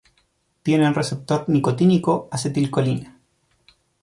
[0.63, 3.19] Tienen receptor nicotínico acetilcolina.